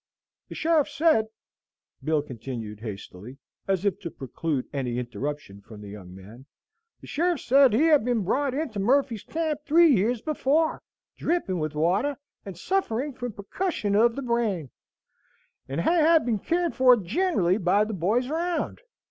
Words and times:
"The 0.49 0.55
sheriff 0.55 0.89
said," 0.89 1.27
Bill 2.03 2.23
continued 2.23 2.79
hastily, 2.79 3.37
as 3.67 3.85
if 3.85 3.99
to 3.99 4.09
preclude 4.09 4.65
any 4.73 4.97
interruption 4.97 5.61
from 5.61 5.79
the 5.81 5.89
young 5.89 6.15
man, 6.15 6.47
"the 7.01 7.05
sheriff 7.05 7.39
said 7.41 7.71
he 7.71 7.83
had 7.85 8.03
been 8.03 8.23
brought 8.23 8.55
into 8.55 8.79
Murphy's 8.79 9.21
Camp 9.21 9.61
three 9.63 9.93
years 9.95 10.23
before, 10.23 10.81
dripping 11.17 11.59
with 11.59 11.75
water, 11.75 12.17
and 12.47 12.57
sufferin' 12.57 13.13
from 13.13 13.33
perkussion 13.33 13.93
of 13.95 14.15
the 14.15 14.23
brain, 14.23 14.71
and 15.69 15.81
had 15.81 16.25
been 16.25 16.39
cared 16.39 16.73
for 16.73 16.97
generally 16.97 17.59
by 17.59 17.83
the 17.83 17.93
boys 17.93 18.27
'round. 18.27 18.79